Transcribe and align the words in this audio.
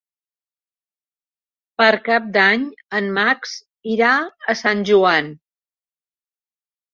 Per 1.81 1.89
Cap 2.07 2.31
d'Any 2.37 2.63
en 3.01 3.11
Max 3.19 3.53
irà 3.97 4.15
a 4.55 4.57
Sant 4.63 4.83
Joan. 4.93 5.31